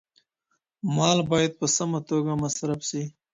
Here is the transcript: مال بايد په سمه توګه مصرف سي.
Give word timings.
مال 0.95 1.17
بايد 1.29 1.51
په 1.59 1.65
سمه 1.75 1.99
توګه 2.09 2.31
مصرف 2.43 2.79
سي. 2.89 3.03